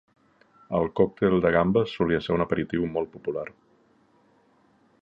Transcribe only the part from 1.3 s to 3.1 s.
de gambes solia ser un aperitiu